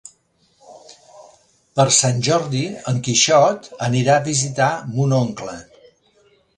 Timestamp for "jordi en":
2.29-3.05